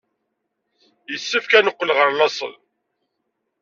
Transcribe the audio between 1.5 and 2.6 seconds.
ad neqqel ɣer laṣel.